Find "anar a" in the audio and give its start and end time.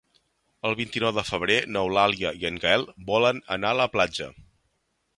3.59-3.81